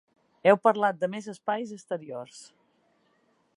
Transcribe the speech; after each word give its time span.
Heu 0.51 0.55
parlat 0.67 0.97
de 1.03 1.09
més 1.17 1.29
espais 1.35 1.75
exteriors. 1.77 2.43